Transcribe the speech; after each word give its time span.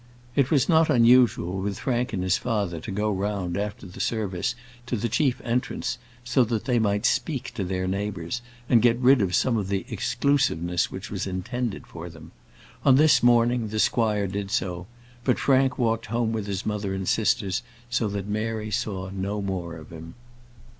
It 0.35 0.49
was 0.49 0.67
not 0.67 0.89
unusual 0.89 1.61
with 1.61 1.77
Frank 1.77 2.11
and 2.11 2.23
his 2.23 2.35
father 2.35 2.79
to 2.79 2.89
go 2.91 3.11
round, 3.11 3.55
after 3.55 3.85
the 3.85 3.99
service, 3.99 4.55
to 4.87 4.95
the 4.97 5.07
chief 5.07 5.39
entrance, 5.45 5.99
so 6.23 6.43
that 6.45 6.65
they 6.65 6.79
might 6.79 7.05
speak 7.05 7.53
to 7.53 7.63
their 7.63 7.85
neighbours, 7.87 8.41
and 8.67 8.81
get 8.81 8.97
rid 8.97 9.21
of 9.21 9.35
some 9.35 9.57
of 9.57 9.67
the 9.67 9.85
exclusiveness 9.89 10.89
which 10.91 11.11
was 11.11 11.27
intended 11.27 11.85
for 11.85 12.09
them. 12.09 12.31
On 12.83 12.95
this 12.95 13.21
morning 13.21 13.67
the 13.67 13.77
squire 13.77 14.25
did 14.25 14.49
so; 14.49 14.87
but 15.23 15.37
Frank 15.37 15.77
walked 15.77 16.07
home 16.07 16.31
with 16.33 16.47
his 16.47 16.65
mother 16.65 16.95
and 16.95 17.07
sisters, 17.07 17.61
so 17.91 18.07
that 18.07 18.25
Mary 18.27 18.71
saw 18.71 19.11
no 19.11 19.39
more 19.39 19.75
of 19.75 19.91
him. 19.91 20.15